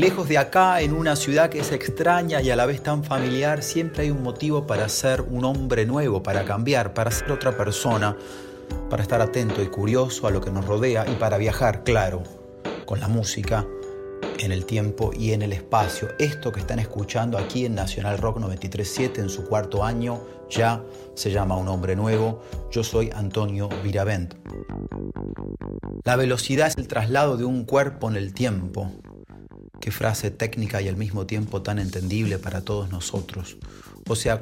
[0.00, 3.62] Lejos de acá, en una ciudad que es extraña y a la vez tan familiar,
[3.62, 8.16] siempre hay un motivo para ser un hombre nuevo, para cambiar, para ser otra persona,
[8.88, 12.22] para estar atento y curioso a lo que nos rodea y para viajar, claro,
[12.86, 13.66] con la música,
[14.38, 16.08] en el tiempo y en el espacio.
[16.18, 20.82] Esto que están escuchando aquí en Nacional Rock 937 en su cuarto año ya
[21.14, 22.40] se llama Un hombre nuevo.
[22.70, 24.34] Yo soy Antonio Viravent.
[26.04, 28.90] La velocidad es el traslado de un cuerpo en el tiempo.
[29.80, 33.56] Qué frase técnica y al mismo tiempo tan entendible para todos nosotros.
[34.08, 34.40] O sea,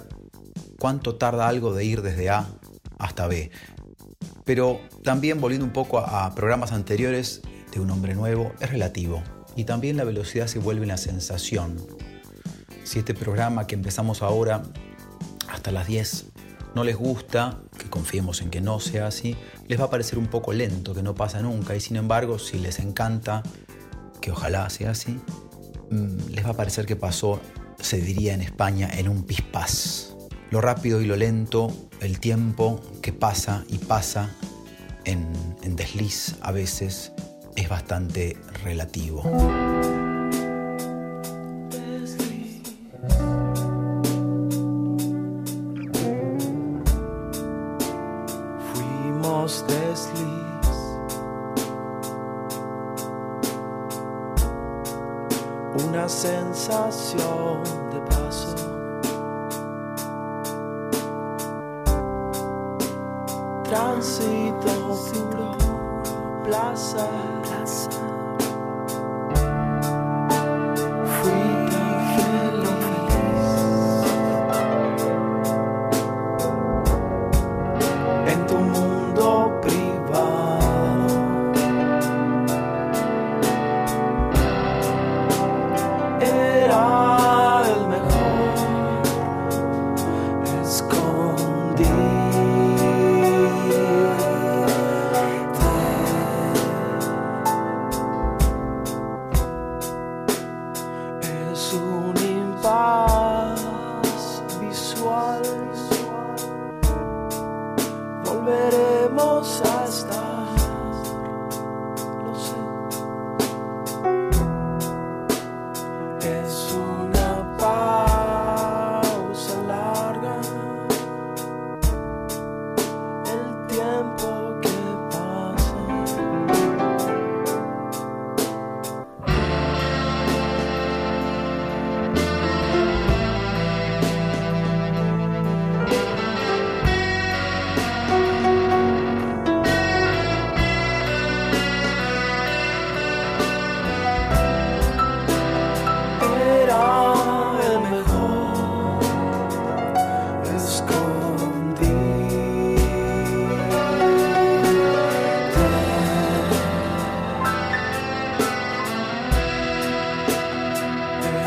[0.78, 2.48] cuánto tarda algo de ir desde A
[2.98, 3.50] hasta B.
[4.44, 9.22] Pero también volviendo un poco a programas anteriores de Un hombre nuevo, es relativo
[9.54, 11.76] y también la velocidad se vuelve una sensación.
[12.84, 14.62] Si este programa que empezamos ahora
[15.48, 16.26] hasta las 10
[16.74, 20.28] no les gusta, que confiemos en que no sea así, les va a parecer un
[20.28, 23.42] poco lento, que no pasa nunca, y sin embargo, si les encanta,
[24.20, 25.20] que ojalá sea así,
[25.90, 27.40] mm, les va a parecer que pasó,
[27.80, 30.16] se diría en España, en un pispás.
[30.50, 34.30] Lo rápido y lo lento, el tiempo que pasa y pasa
[35.04, 35.30] en,
[35.62, 37.12] en desliz a veces,
[37.56, 39.22] es bastante relativo.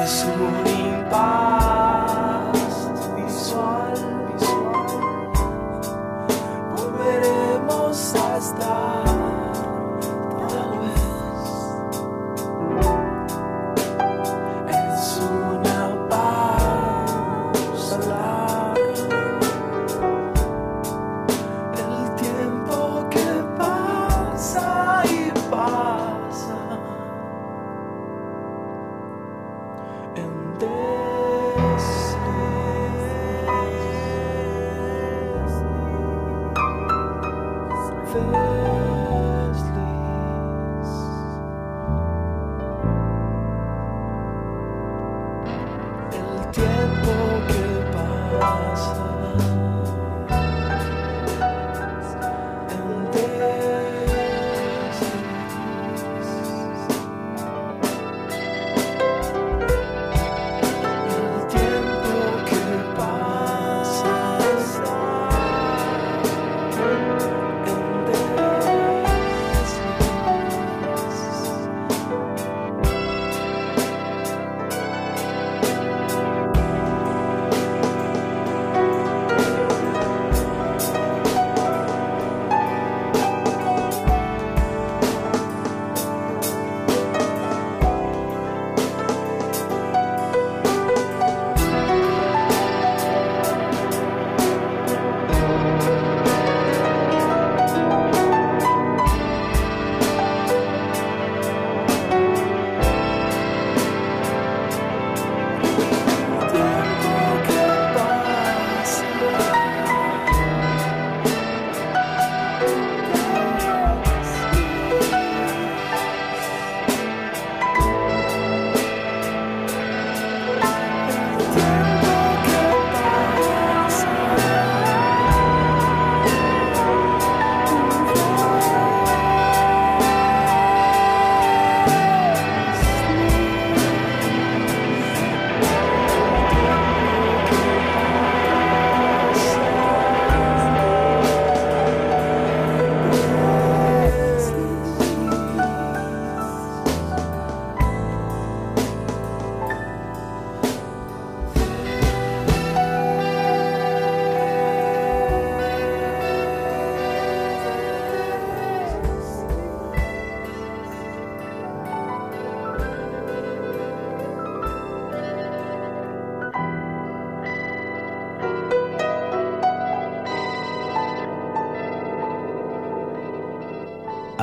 [0.01, 0.25] 的树
[0.63, 2.10] 林吧。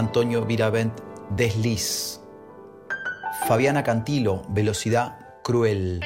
[0.09, 0.95] Antonio Viravent,
[1.37, 2.19] Desliz.
[3.47, 6.01] Fabiana Cantilo, Velocidad Cruel.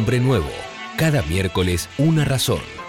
[0.00, 0.48] Un hombre nuevo.
[0.96, 2.79] Cada miércoles una razón.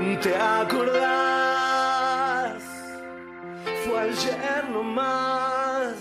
[0.00, 1.02] ¿Te acordás?
[3.84, 5.94] Fue ayer nomás.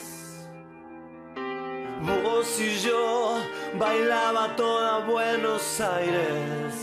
[2.01, 3.39] Vos y yo
[3.77, 6.75] bailaba toda Buenos Aires.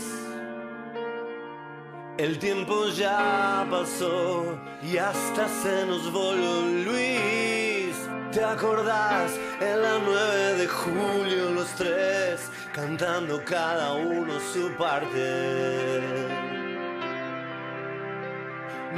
[2.19, 7.95] El tiempo ya pasó y hasta se nos voló Luis.
[8.31, 9.31] ¿Te acordás?
[9.59, 16.46] En la 9 de julio los tres cantando cada uno su parte.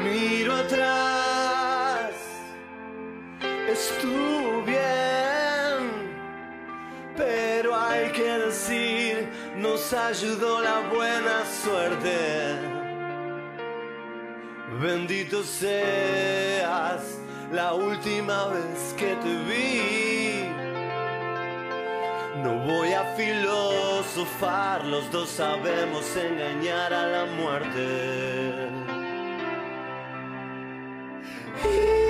[0.03, 2.11] Miro atrás,
[3.67, 5.79] estuvo bien,
[7.17, 12.55] pero hay que decir, nos ayudó la buena suerte.
[14.81, 17.19] Bendito seas
[17.51, 20.49] la última vez que te vi.
[22.41, 28.58] No voy a filosofar, los dos sabemos engañar a la muerte.
[31.61, 32.08] Y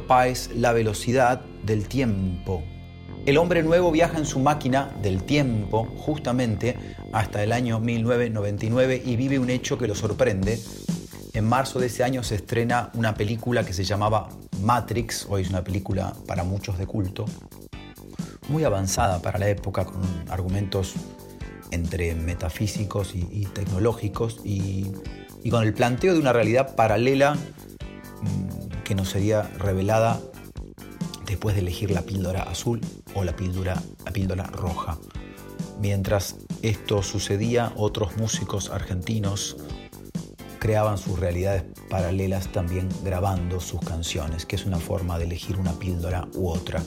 [0.00, 2.62] Páez, La velocidad del tiempo.
[3.24, 6.76] El hombre nuevo viaja en su máquina del tiempo justamente
[7.12, 10.58] hasta el año 1999 y vive un hecho que lo sorprende.
[11.32, 14.28] En marzo de ese año se estrena una película que se llamaba
[14.60, 17.24] Matrix, hoy es una película para muchos de culto,
[18.48, 20.94] muy avanzada para la época, con argumentos
[21.70, 24.92] entre metafísicos y, tecnológicos y,
[25.42, 28.61] y con el planteo de una realidad paralela mm,
[28.92, 30.20] que nos sería revelada
[31.24, 32.78] después de elegir la píldora azul
[33.14, 34.98] o la píldora, la píldora roja.
[35.80, 39.56] Mientras esto sucedía, otros músicos argentinos
[40.58, 45.72] creaban sus realidades paralelas también grabando sus canciones, que es una forma de elegir una
[45.72, 46.82] píldora u otra.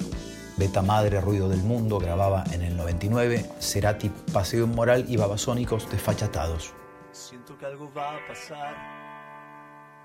[0.57, 6.71] Beta Madre, Ruido del Mundo, grababa en el 99, Cerati, Paseo Moral y Babasónicos, Desfachatados.
[7.13, 8.75] Siento que algo va a pasar,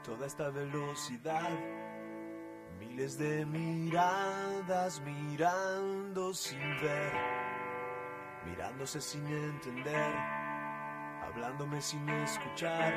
[0.03, 1.90] toda esta velocidad
[2.81, 7.13] Miles de miradas mirando sin ver,
[8.47, 10.15] mirándose sin entender,
[11.23, 12.95] hablándome sin escuchar,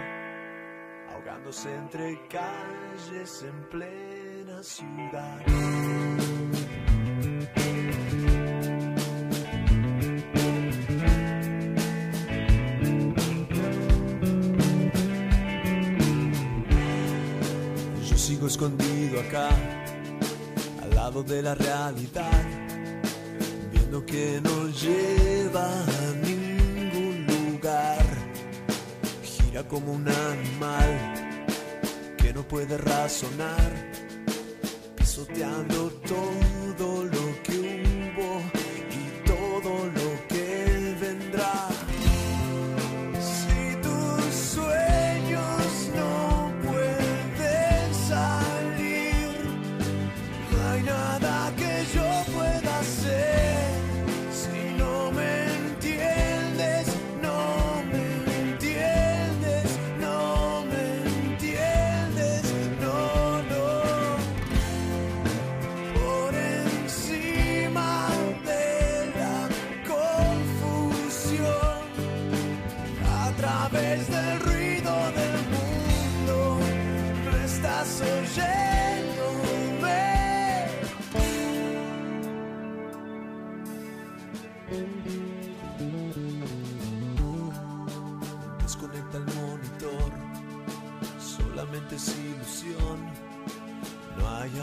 [1.10, 6.43] ahogándose entre calles en plena ciudad.
[18.48, 19.50] Escondido acá
[21.22, 22.44] de la realidad,
[23.72, 28.04] viendo que no lleva a ningún lugar.
[29.22, 31.36] Gira como un animal
[32.18, 33.72] que no puede razonar,
[34.96, 37.84] pisoteando todo lo que
[38.18, 38.53] hubo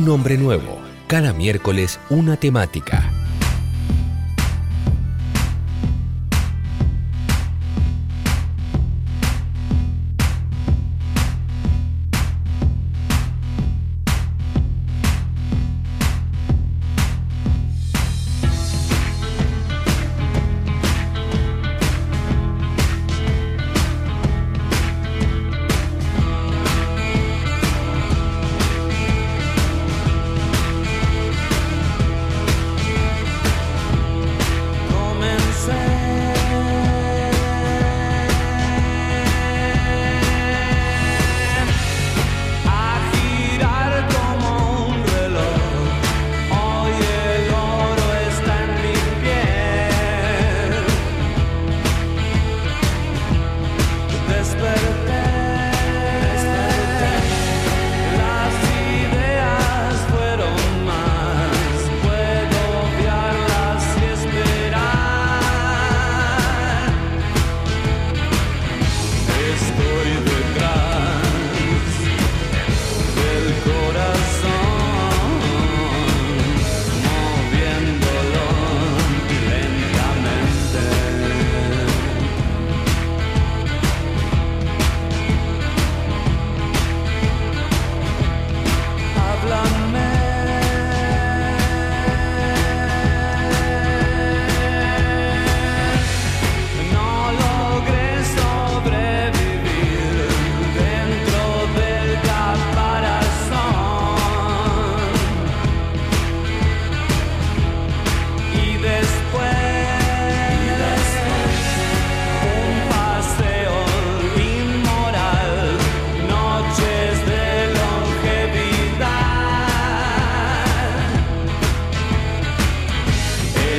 [0.00, 0.80] un hombre nuevo.
[1.06, 3.09] Cada miércoles una temática.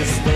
[0.01, 0.30] La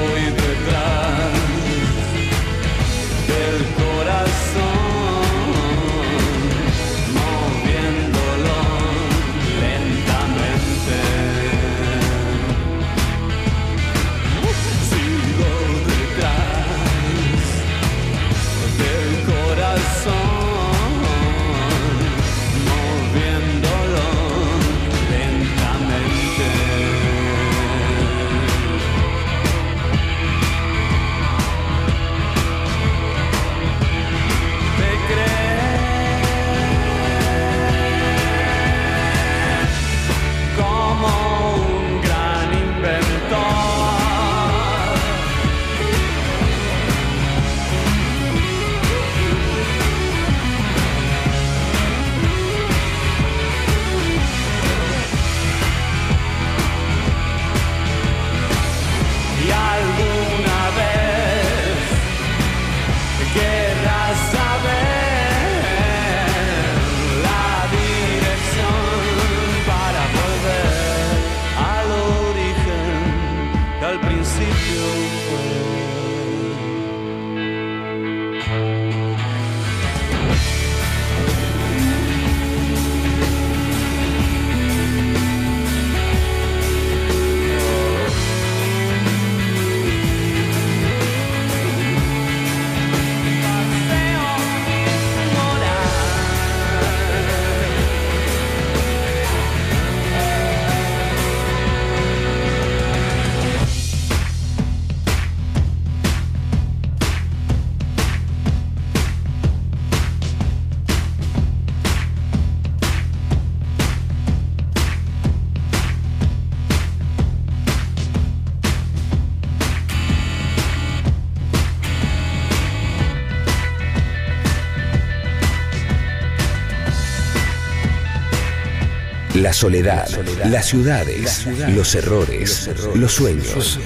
[129.56, 130.08] soledad,
[130.46, 133.80] las ciudades, los errores, los sueños.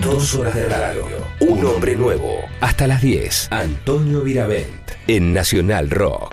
[0.00, 1.06] Dos horas de radio.
[1.40, 2.40] Un hombre nuevo.
[2.60, 3.48] Hasta las 10.
[3.50, 4.90] Antonio Viravent.
[5.06, 6.23] En Nacional Rock.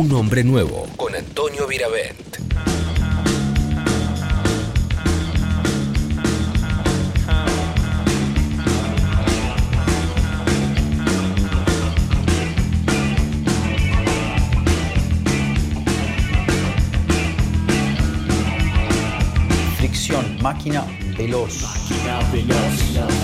[0.00, 2.38] Un hombre nuevo con Antonio Viravent.
[19.76, 20.86] Fricción, máquina
[21.18, 21.60] veloz.
[21.60, 23.19] Máquina veloz.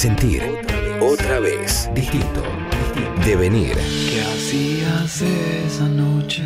[0.00, 0.42] Sentir,
[0.98, 2.42] otra vez, distinto,
[3.22, 3.74] devenir.
[3.76, 6.42] ¿Qué hacías esa noche?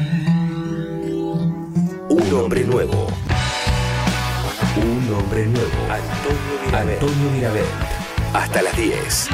[2.08, 3.06] Un hombre nuevo.
[4.76, 5.70] Un hombre nuevo.
[5.88, 6.94] Antonio Mirabel.
[6.94, 7.64] Antonio Mirabel.
[8.32, 9.28] Hasta las 10.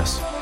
[0.00, 0.39] De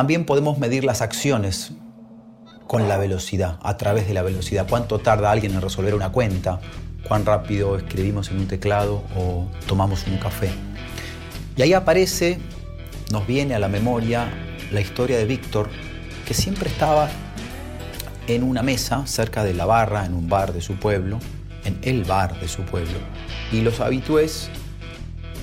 [0.00, 1.72] También podemos medir las acciones
[2.66, 4.66] con la velocidad, a través de la velocidad.
[4.66, 6.58] ¿Cuánto tarda alguien en resolver una cuenta?
[7.06, 10.48] ¿Cuán rápido escribimos en un teclado o tomamos un café?
[11.54, 12.38] Y ahí aparece,
[13.12, 14.30] nos viene a la memoria
[14.72, 15.68] la historia de Víctor,
[16.26, 17.10] que siempre estaba
[18.26, 21.18] en una mesa cerca de la barra, en un bar de su pueblo,
[21.66, 22.96] en el bar de su pueblo.
[23.52, 24.50] Y los habitués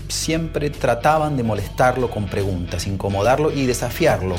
[0.08, 4.36] siempre trataban de molestarlo con preguntas, incomodarlo y desafiarlo.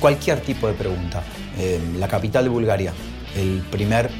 [0.00, 1.22] Cualquier tipo de pregunta.
[1.58, 2.92] Eh, la capital de Bulgaria,
[3.36, 4.10] el primer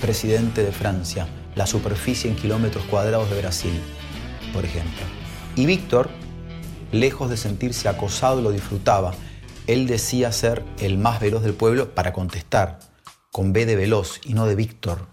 [0.00, 3.80] presidente de Francia, la superficie en kilómetros cuadrados de Brasil,
[4.52, 5.02] por ejemplo.
[5.56, 6.10] Y Víctor,
[6.92, 9.12] lejos de sentirse acosado, lo disfrutaba.
[9.66, 12.78] Él decía ser el más veloz del pueblo para contestar,
[13.30, 15.06] con B de veloz y no de Víctor.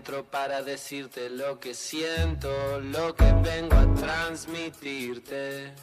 [0.00, 2.48] Adentro para decirte lo que siento,
[2.80, 5.74] lo que vengo a transmitirte.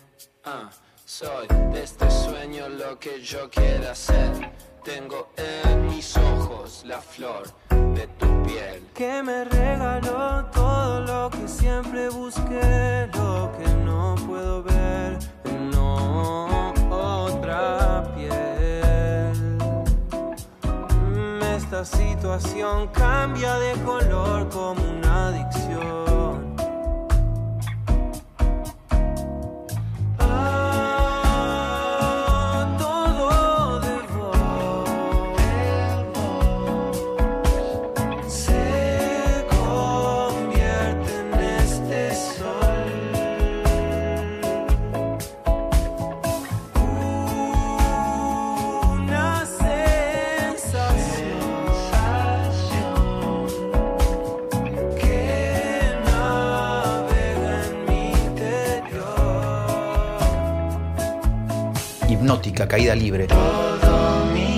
[0.43, 0.71] Ah,
[1.05, 4.31] soy de este sueño lo que yo quiera ser.
[4.83, 8.81] Tengo en mis ojos la flor de tu piel.
[8.95, 15.19] Que me regaló todo lo que siempre busqué, lo que no puedo ver,
[15.71, 16.66] no
[21.79, 26.46] Esta situación cambia de color como una adicción.
[62.53, 63.27] Caída libre.
[63.27, 64.57] Todo mi.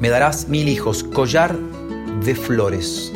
[0.00, 1.56] Me darás mil hijos, collar
[2.22, 3.12] de flores.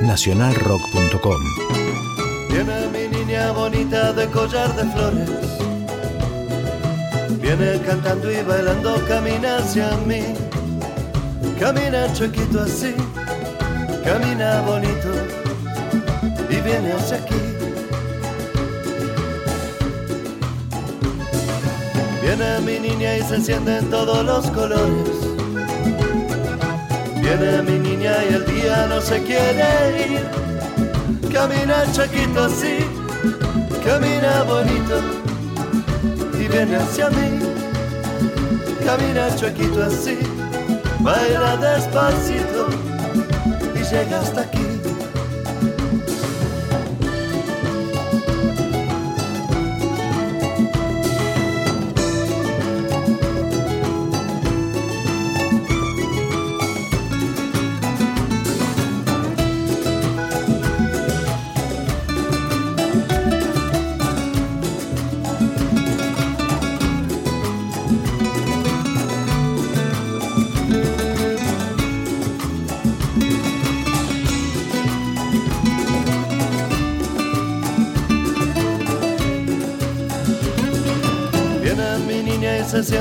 [0.00, 1.40] nacionalrock.com.
[2.50, 5.69] Viene mi niña bonita de collar de flores.
[7.56, 10.22] Viene cantando y bailando, camina hacia mí.
[11.58, 12.94] Camina chiquito así,
[14.04, 15.10] camina bonito
[16.48, 17.34] y viene hacia aquí.
[22.22, 25.10] Viene mi niña y se encienden todos los colores.
[27.16, 31.32] Viene mi niña y el día no se quiere ir.
[31.32, 32.78] Camina chiquito así,
[33.84, 35.19] camina bonito
[36.50, 37.38] viene hacia mí.
[38.84, 40.18] Camina chiquito así,
[41.00, 42.68] baila despacito
[43.74, 44.59] y llega hasta aquí.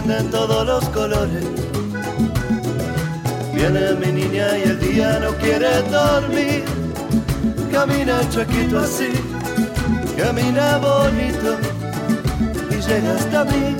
[0.09, 1.45] Y encienden todos los colores.
[3.53, 6.63] Viene mi niña y el día no quiere dormir.
[7.71, 9.09] Camina chiquito así,
[10.17, 11.57] camina bonito
[12.71, 13.75] y llega hasta mí.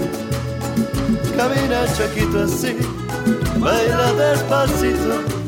[1.35, 2.77] Camina chiquito así,
[3.57, 5.39] baila despacito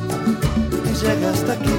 [1.02, 1.78] llega hasta aquí.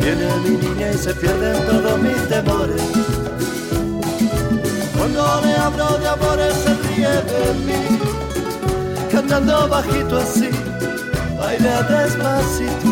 [0.00, 3.09] Viene mi niña y se pierden todos mis temores.
[5.20, 7.98] Le hablo de amores se ríe de mí,
[9.12, 10.48] cantando bajito así,
[11.38, 12.90] baila despacito,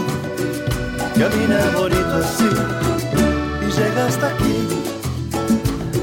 [1.19, 2.51] camina bonito así
[3.63, 4.57] y llega hasta aquí.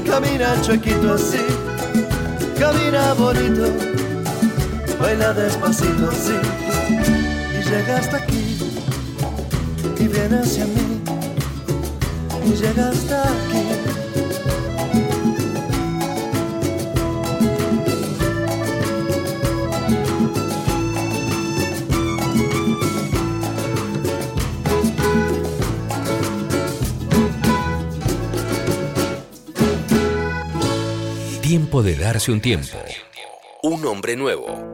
[0.04, 1.44] Camina chuequito así,
[2.58, 3.66] camina bonito,
[5.00, 6.36] baila despacito así
[7.58, 8.58] y llega hasta aquí
[9.98, 11.00] y viene hacia mí
[12.46, 13.75] y llega hasta aquí.
[31.82, 32.78] De darse un tiempo.
[33.62, 34.65] Un hombre nuevo.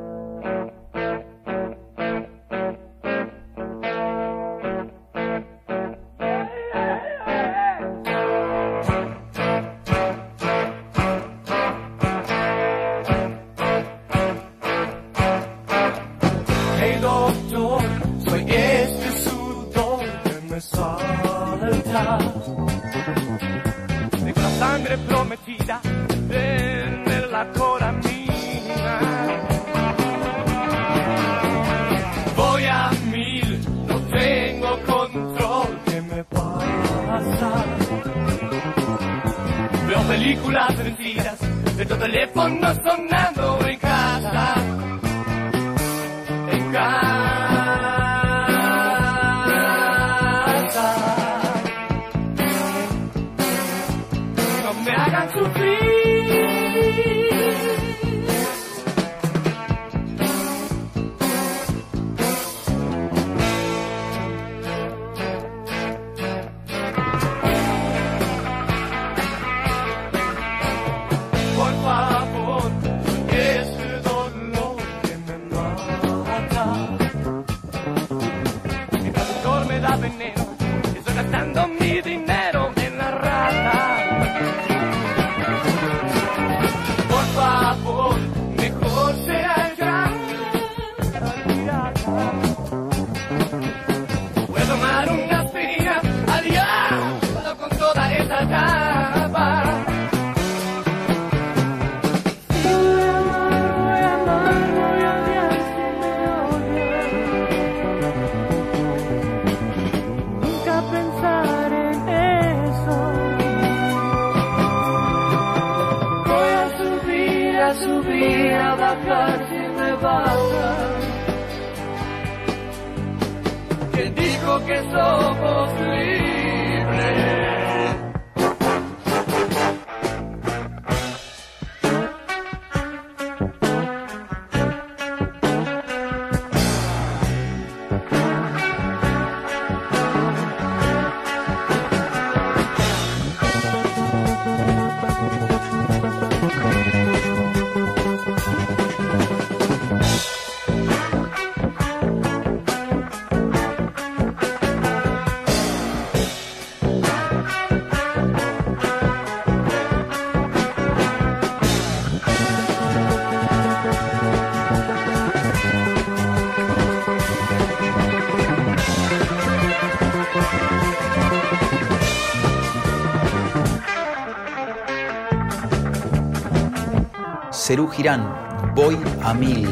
[177.73, 179.67] Cerú Girán, voy a mil.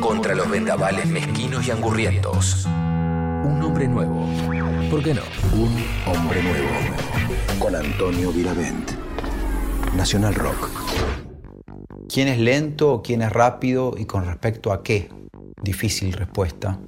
[0.00, 2.64] Contra los vendavales mezquinos y angurrientos.
[2.64, 4.26] Un hombre nuevo.
[4.90, 5.20] ¿Por qué no?
[5.52, 6.68] Un hombre nuevo.
[7.58, 8.92] Con Antonio Viravent.
[9.94, 10.70] Nacional Rock.
[12.08, 15.10] ¿Quién es lento, quién es rápido y con respecto a qué?
[15.62, 16.78] Difícil respuesta.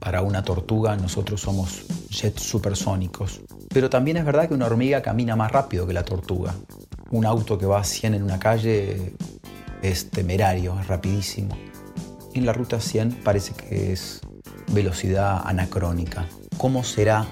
[0.00, 3.40] Para una tortuga nosotros somos jets supersónicos.
[3.68, 6.54] Pero también es verdad que una hormiga camina más rápido que la tortuga.
[7.10, 9.14] Un auto que va a 100 en una calle
[9.82, 11.56] es temerario, es rapidísimo.
[12.34, 14.20] En la ruta 100 parece que es
[14.72, 16.26] velocidad anacrónica.
[16.56, 17.26] ¿Cómo será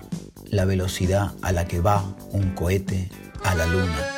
[0.47, 3.11] la velocidad a la que va un cohete
[3.45, 4.16] a la luna?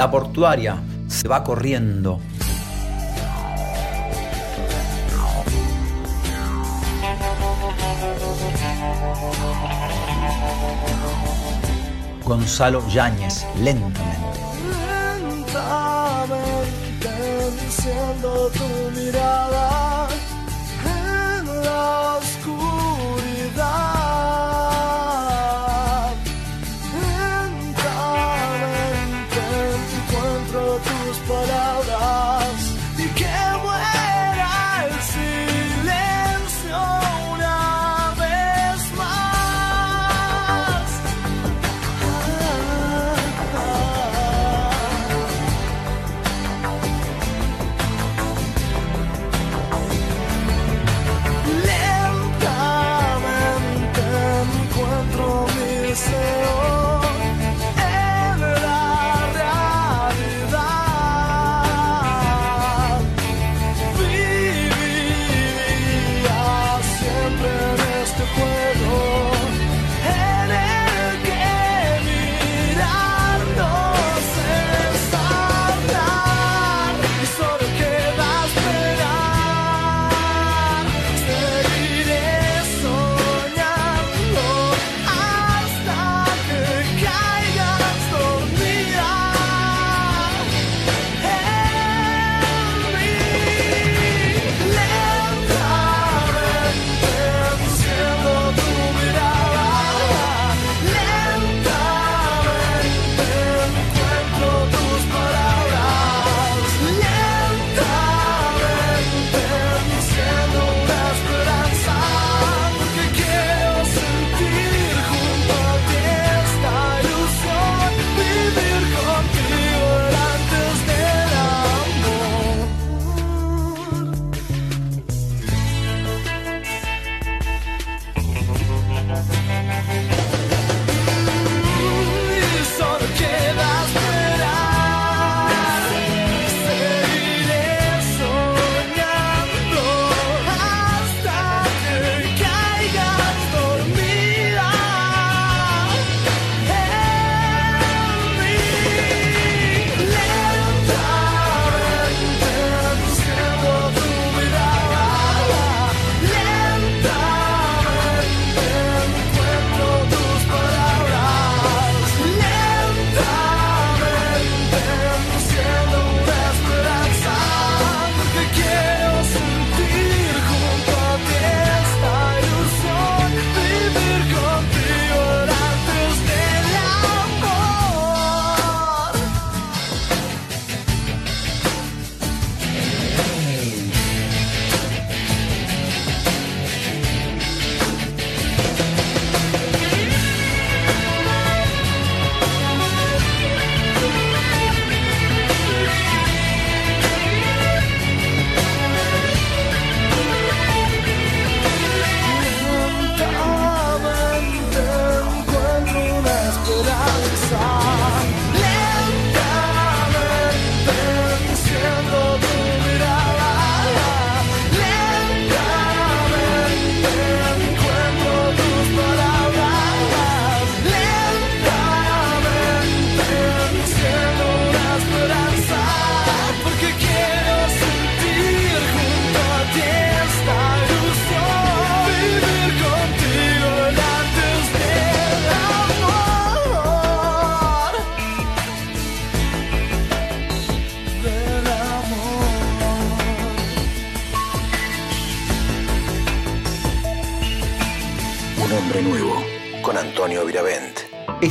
[0.00, 2.20] La portuaria se va corriendo.
[12.24, 14.09] Gonzalo Yáñez, lentamente.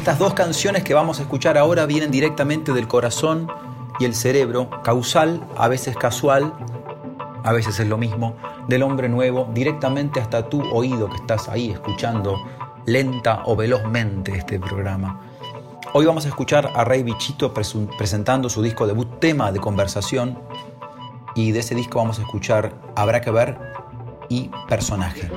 [0.10, 3.48] Estas dos canciones que vamos a escuchar ahora vienen directamente del corazón
[4.00, 6.52] y el cerebro, causal, a veces casual,
[7.44, 8.36] a veces es lo mismo,
[8.68, 12.42] del hombre nuevo, directamente hasta tu oído que estás ahí escuchando
[12.88, 15.22] lenta o velozmente este programa.
[15.94, 20.40] Hoy vamos a escuchar a Rey Bichito presentando su disco debut tema de conversación
[21.36, 23.60] y de ese disco vamos a escuchar Habrá que ver
[24.28, 25.30] y Personaje.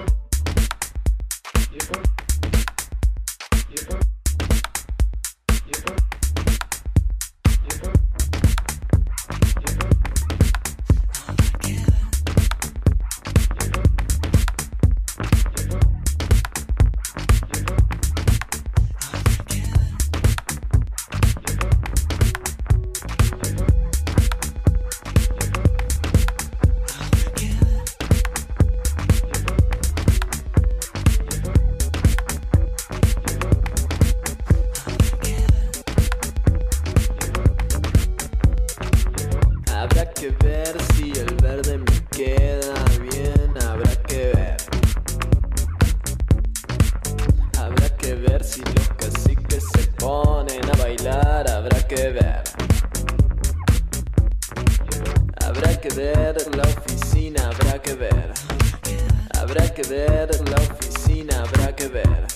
[59.73, 62.27] Habrá que ver la oficina, habrá que ver.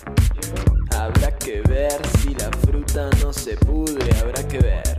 [0.97, 4.97] Habrá que ver si la fruta no se pudre, habrá que ver.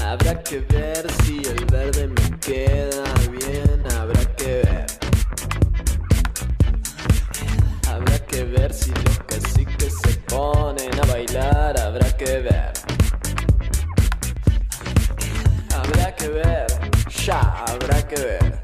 [0.00, 4.86] Habrá que ver si el verde me queda bien, habrá que ver.
[7.88, 12.72] Habrá que ver si los caciques se ponen a bailar, habrá que ver.
[15.74, 16.83] Habrá que ver
[17.26, 18.63] ya habrá que ver.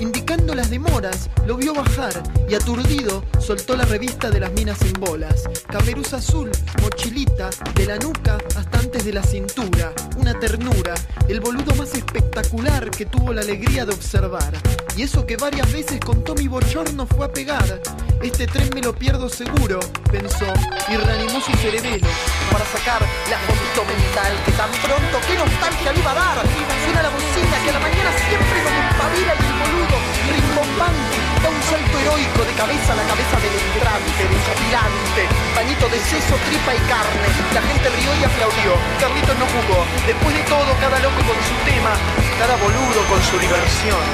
[0.00, 4.92] indicando las demoras, lo vio bajar y aturdido soltó la revista de las minas en
[4.94, 5.44] bolas.
[5.68, 10.94] Caperuza azul, mochilita, de la nuca hasta antes de la cintura, una ternura,
[11.28, 14.52] el boludo más espectacular que tuvo la alegría de observar.
[14.96, 17.80] Y eso que varias veces contó mi bochorno fue a pegar.
[18.20, 19.80] Este tren me lo pierdo seguro,
[20.12, 20.44] pensó,
[20.92, 22.04] y reanimó su cerebelo
[22.52, 23.00] para sacar
[23.32, 26.36] la fotito mental que tan pronto, qué nostalgia le iba a dar.
[26.84, 29.96] Suena la bocina que a la mañana siempre como pavila y el boludo
[30.36, 35.22] rimbombante da un salto heroico de cabeza a la cabeza del entrante, desopilante,
[35.56, 37.24] bañito de seso, tripa y carne.
[37.56, 38.72] La gente rió y aplaudió.
[39.00, 39.80] Carlitos no jugó.
[40.04, 41.96] Después de todo, cada loco con su tema,
[42.36, 44.04] cada boludo con su diversión.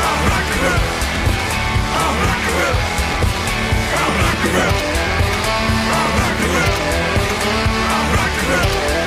[0.00, 0.80] Rock
[8.48, 8.99] the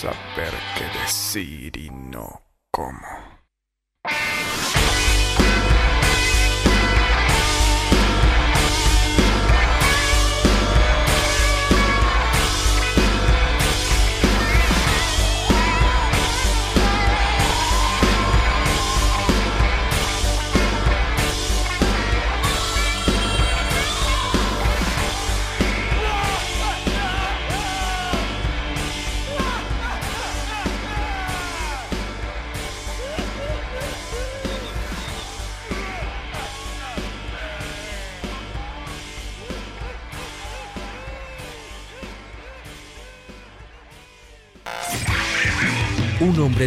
[0.00, 2.40] Saber qué decir y no
[2.70, 3.19] cómo.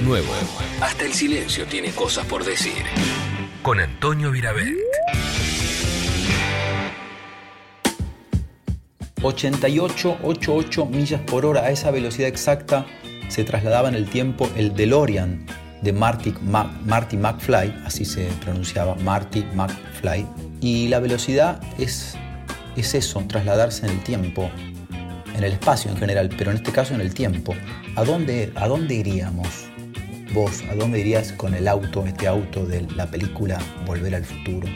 [0.01, 0.27] Nuevo.
[0.81, 2.83] Hasta el silencio tiene cosas por decir.
[3.61, 4.77] Con Antonio Virabel.
[9.21, 11.61] 88 millas por hora.
[11.61, 12.85] A esa velocidad exacta
[13.29, 15.45] se trasladaba en el tiempo el DeLorean
[15.81, 20.25] de Marty, Ma- Marty McFly, así se pronunciaba, Marty McFly.
[20.61, 22.15] Y la velocidad es,
[22.77, 24.49] es eso, trasladarse en el tiempo,
[25.35, 27.53] en el espacio en general, pero en este caso en el tiempo.
[27.95, 29.47] ¿A dónde, a dónde iríamos?
[30.33, 34.67] Vos, ¿a dónde irías con el auto, este auto de la película Volver al Futuro?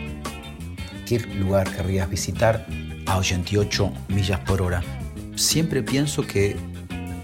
[1.08, 2.68] ¿Qué lugar querrías visitar
[3.08, 4.84] a 88 millas por hora?
[5.36, 6.56] Siempre pienso que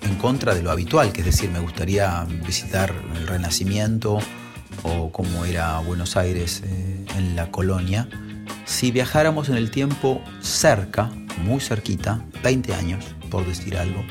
[0.01, 4.17] en contra de lo habitual, que es decir, me gustaría visitar el Renacimiento
[4.81, 8.09] o cómo era Buenos Aires eh, en la colonia.
[8.65, 11.11] Si viajáramos en el tiempo cerca,
[11.43, 14.03] muy cerquita, 20 años, por decir algo,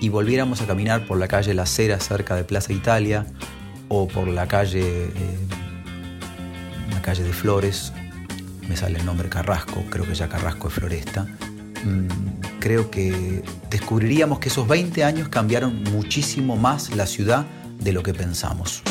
[0.00, 3.26] y volviéramos a caminar por la calle La Cera cerca de Plaza Italia
[3.88, 5.10] o por la calle, eh,
[6.90, 7.92] la calle de Flores,
[8.68, 14.38] me sale el nombre Carrasco, creo que ya Carrasco es Floresta, mm, creo que descubriríamos
[14.38, 17.46] que esos 20 años cambiaron muchísimo más la ciudad
[17.78, 18.82] de lo que pensamos.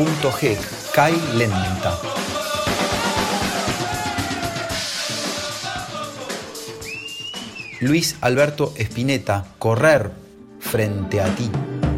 [0.00, 0.56] Punto G,
[0.94, 2.00] Kai Lenta.
[7.80, 10.10] Luis Alberto Espineta, correr
[10.58, 11.89] frente a ti.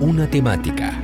[0.00, 1.00] Una temática.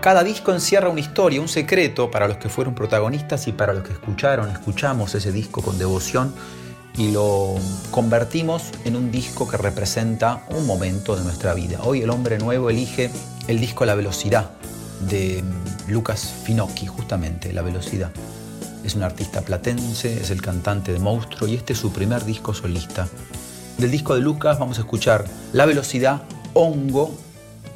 [0.00, 3.84] Cada disco encierra una historia, un secreto para los que fueron protagonistas y para los
[3.84, 6.34] que escucharon, escuchamos ese disco con devoción
[6.98, 7.54] y lo
[7.92, 11.78] convertimos en un disco que representa un momento de nuestra vida.
[11.84, 13.10] Hoy el hombre nuevo elige
[13.46, 14.50] el disco La Velocidad
[15.08, 15.44] de
[15.86, 18.10] Lucas Finocchi, justamente La Velocidad.
[18.82, 22.52] Es un artista platense, es el cantante de Monstruo y este es su primer disco
[22.52, 23.06] solista.
[23.78, 26.22] Del disco de Lucas vamos a escuchar La Velocidad,
[26.54, 27.14] Hongo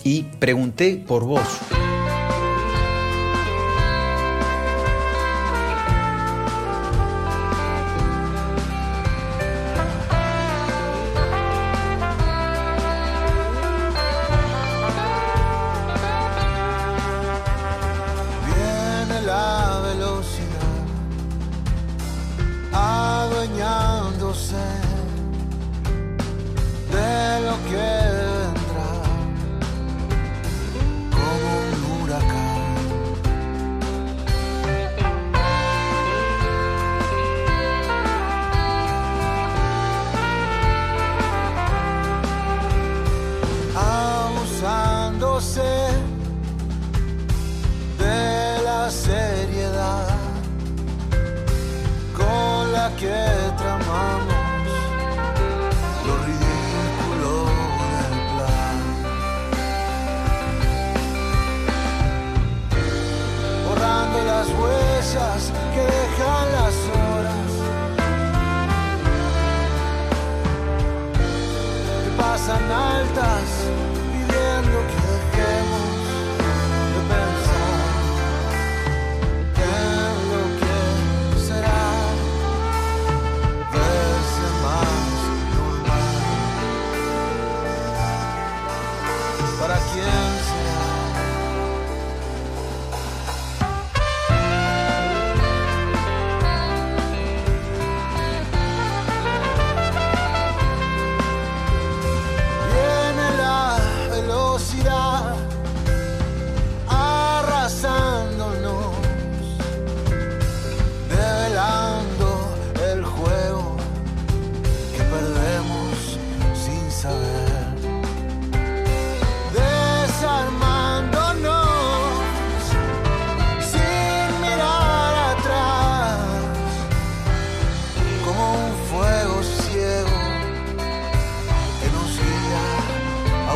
[0.04, 1.42] y Pregunté por vos.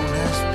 [0.02, 0.49] Hasta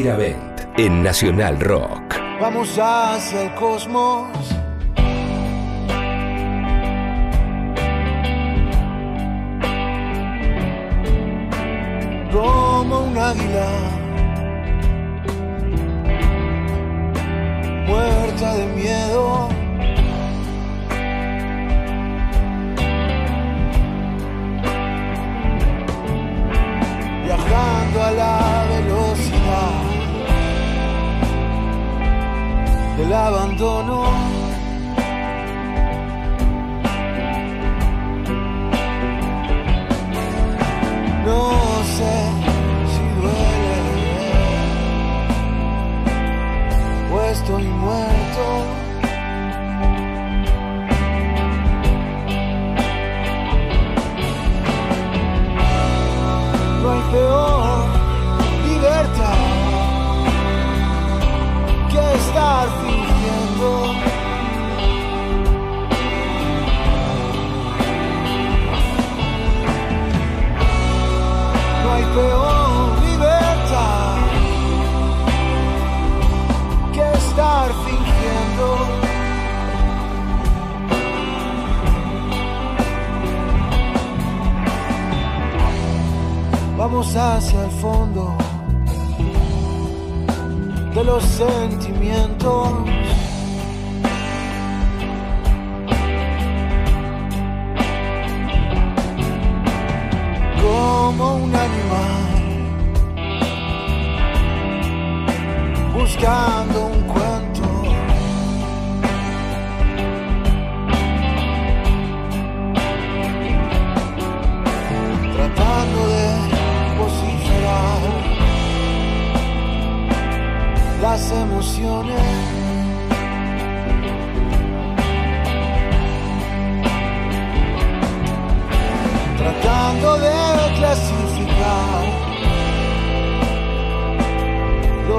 [0.00, 2.16] Viravent en Nacional Rock.
[2.40, 4.28] Vamos hacia el cosmos.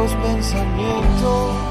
[0.02, 1.71] los pensamientos.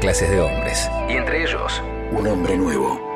[0.00, 0.88] clases de hombres.
[1.08, 3.07] Y entre ellos, un hombre nuevo.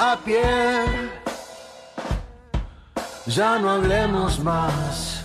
[0.00, 0.40] a pie.
[3.26, 5.22] Ya no hablemos más.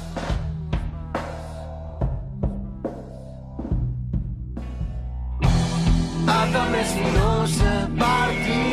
[6.28, 8.65] Átame si no sé partir.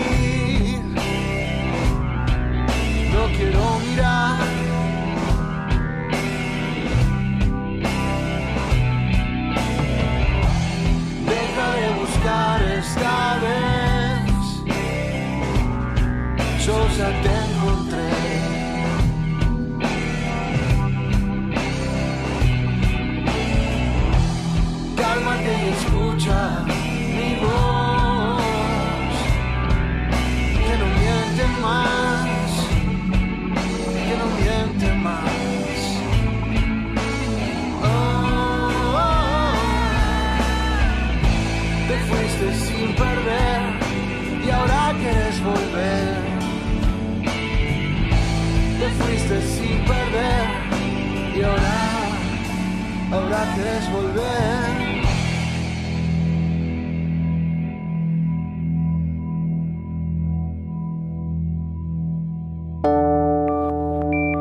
[53.91, 54.83] volver.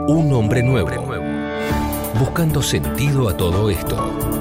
[0.08, 0.90] Un hombre nuevo,
[2.20, 4.41] buscando sentido a todo esto.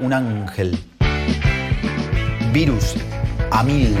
[0.00, 0.78] un ángel.
[2.52, 2.94] Virus
[3.50, 3.96] a mil.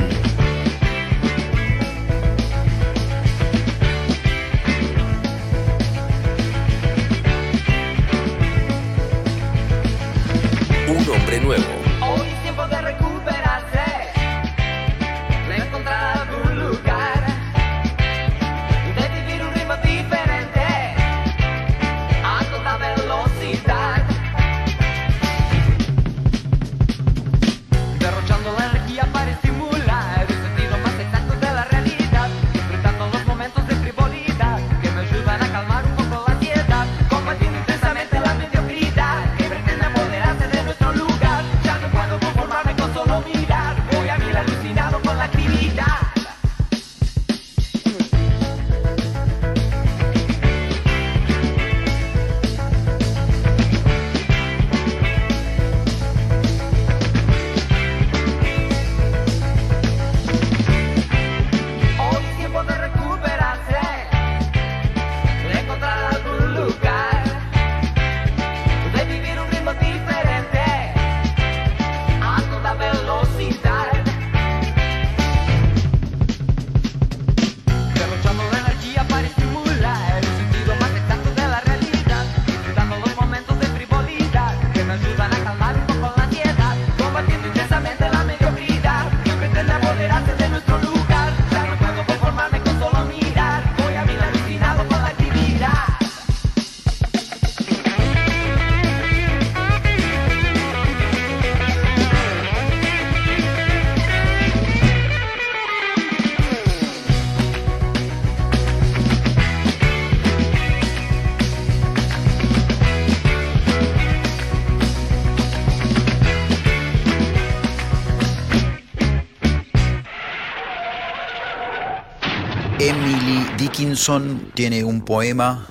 [123.96, 125.66] Dickinson tiene un poema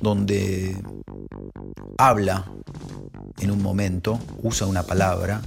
[0.00, 0.74] donde
[1.98, 2.50] habla
[3.40, 5.42] en un momento, usa una palabra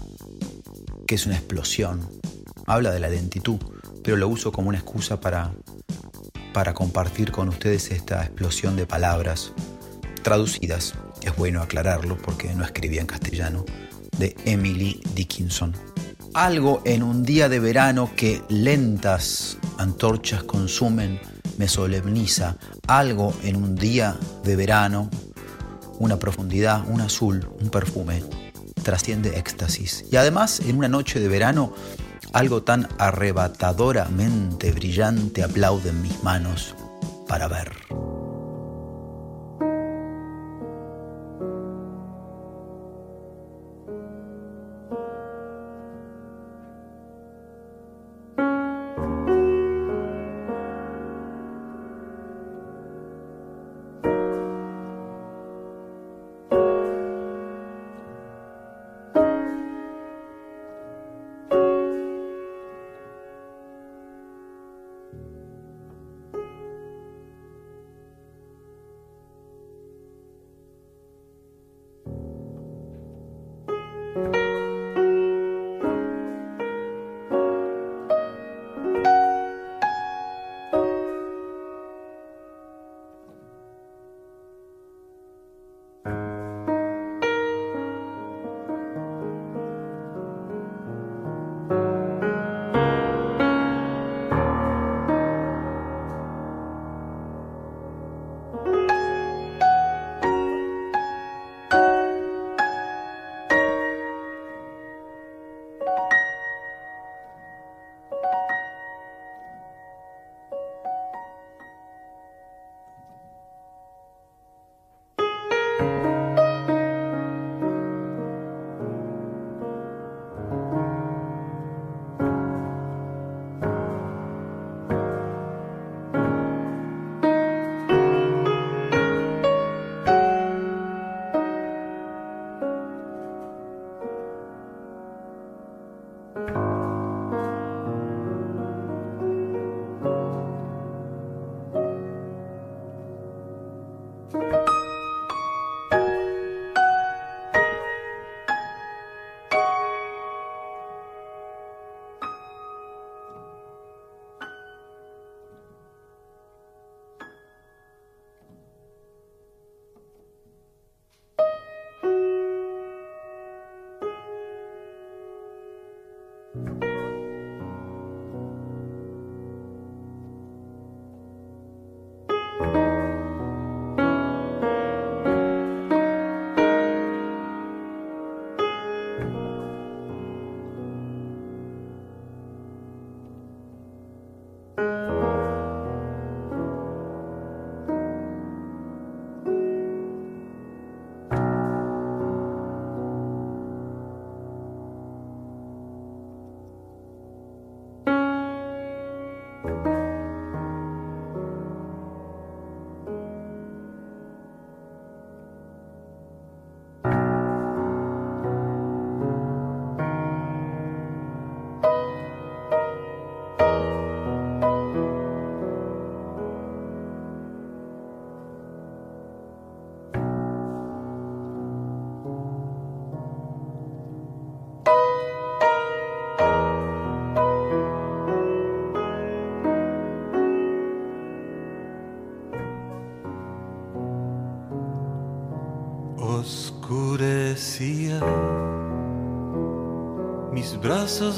[1.07, 2.07] que es una explosión.
[2.67, 3.57] Habla de la lentitud,
[4.03, 5.51] pero lo uso como una excusa para,
[6.53, 9.51] para compartir con ustedes esta explosión de palabras
[10.21, 10.93] traducidas.
[11.23, 13.65] Es bueno aclararlo porque no escribía en castellano,
[14.19, 15.73] de Emily Dickinson.
[16.35, 21.19] Algo en un día de verano que lentas antorchas consumen
[21.57, 22.57] me solemniza.
[22.87, 25.09] Algo en un día de verano,
[25.99, 28.23] una profundidad, un azul, un perfume,
[28.83, 30.05] trasciende éxtasis.
[30.11, 31.73] Y además, en una noche de verano,
[32.33, 36.75] algo tan arrebatadoramente brillante aplaude en mis manos
[37.27, 37.71] para ver.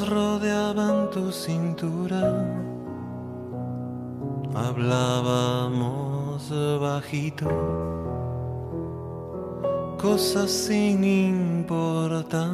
[0.07, 2.45] Rodeaban tu cintura.
[4.55, 6.49] Hablábamos
[6.79, 7.47] bajito,
[10.01, 12.47] cosas sin importancia,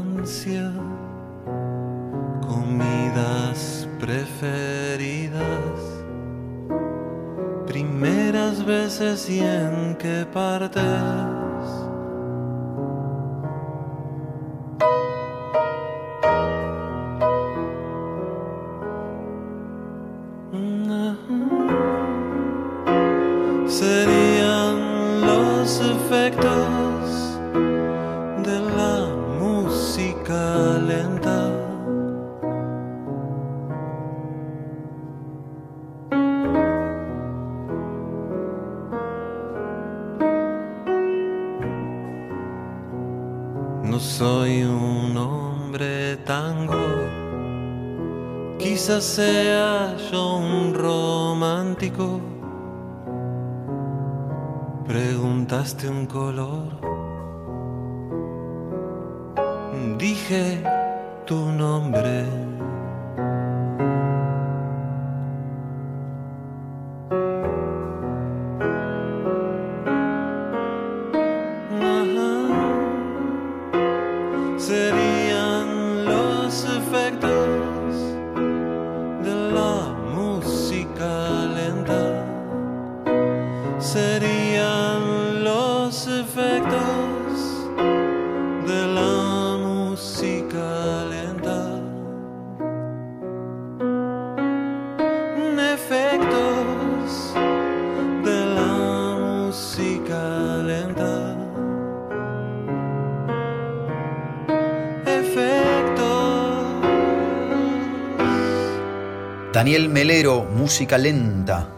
[109.93, 111.69] Melero, música lenta.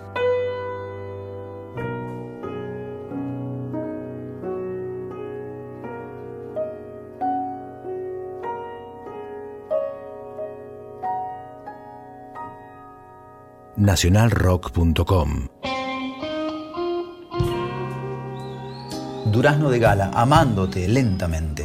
[13.76, 15.50] nacionalrock.com
[19.26, 21.65] Durazno de Gala, amándote lentamente.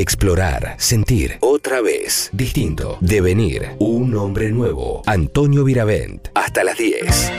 [0.00, 5.02] Explorar, sentir, otra vez, distinto, devenir, un hombre nuevo.
[5.06, 7.32] Antonio Viravent, hasta las 10.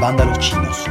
[0.00, 0.81] Banda Los Chinos,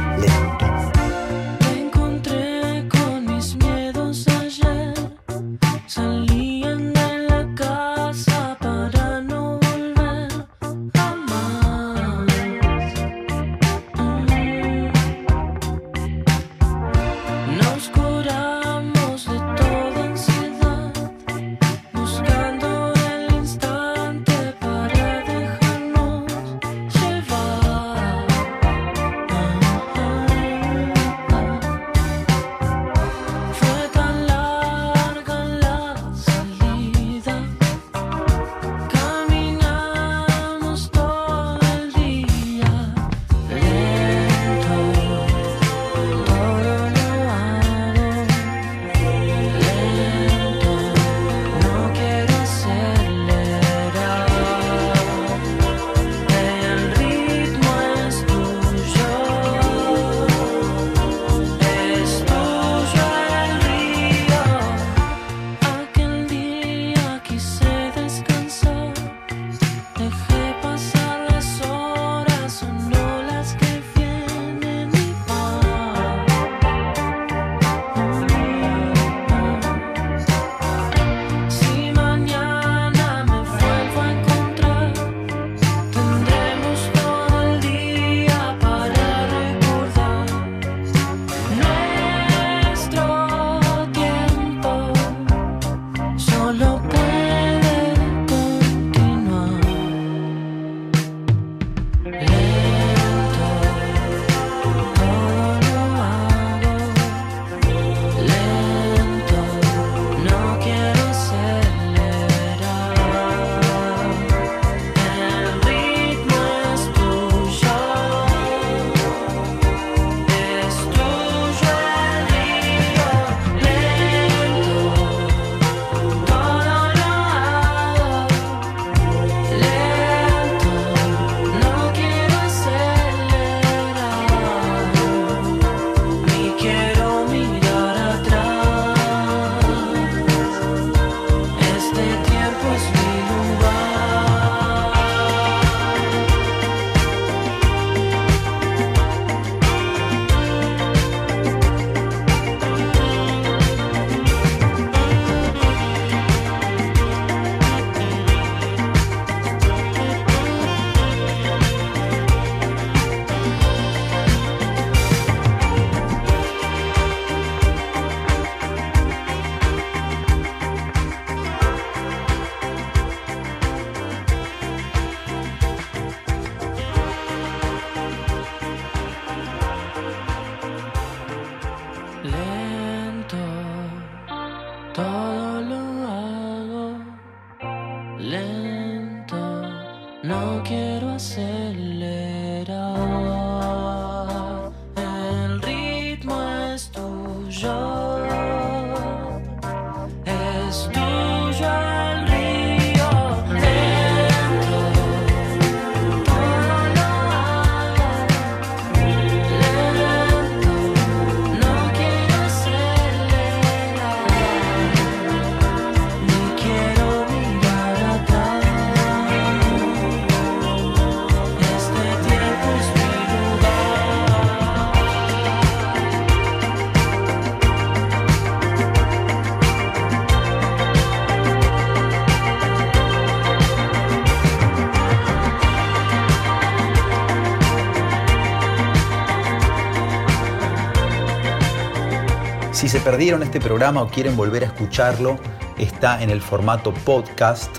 [243.04, 245.36] perdieron este programa o quieren volver a escucharlo,
[245.76, 247.74] está en el formato podcast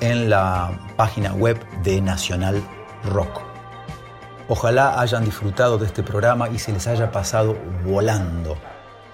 [0.00, 2.62] en la página web de Nacional
[3.04, 3.40] Rock.
[4.48, 8.56] Ojalá hayan disfrutado de este programa y se les haya pasado volando.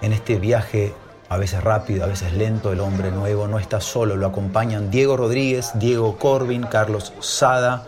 [0.01, 0.93] En este viaje,
[1.29, 5.17] a veces rápido, a veces lento, el hombre nuevo no está solo, lo acompañan Diego
[5.17, 7.85] Rodríguez, Diego Corbin, Carlos Sada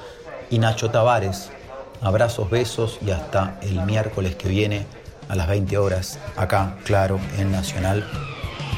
[0.50, 1.52] y Nacho Tavares.
[2.02, 5.01] Abrazos, besos y hasta el miércoles que viene
[5.32, 8.06] a las 20 horas, acá, claro, en Nacional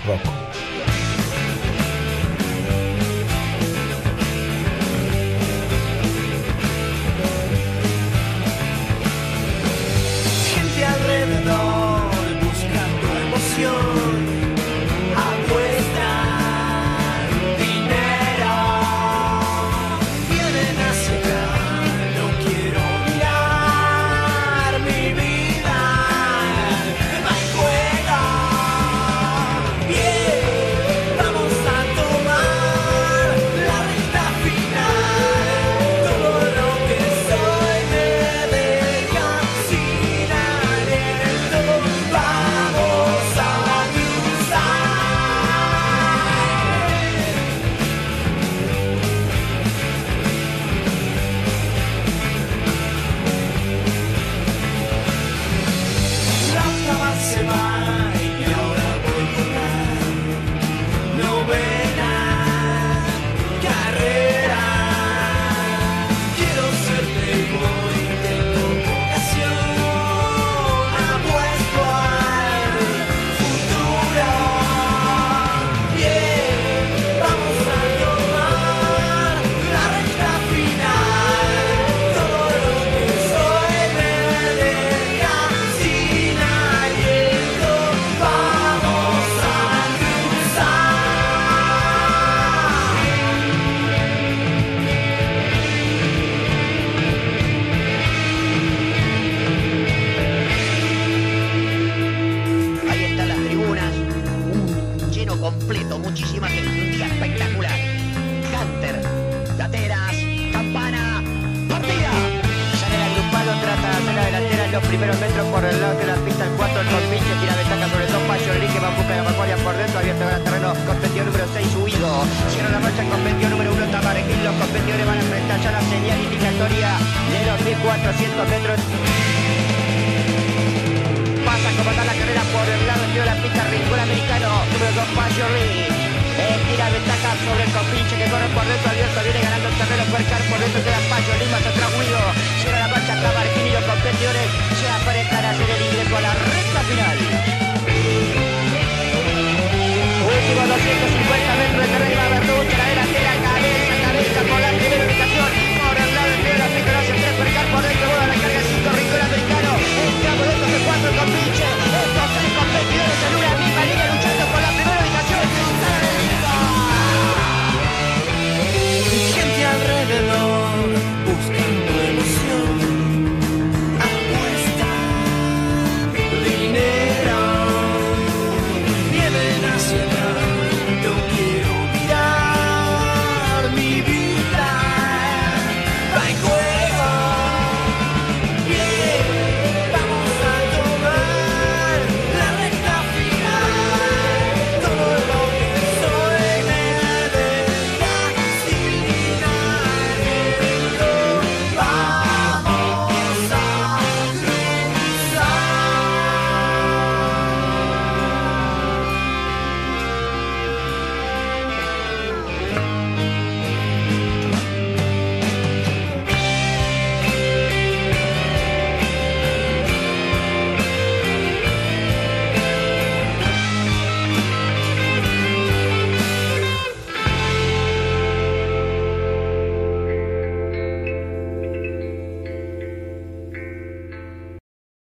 [0.05, 0.42] Rock.